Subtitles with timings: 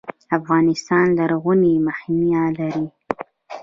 [0.37, 2.85] افغانستان لرغوني مخینه لري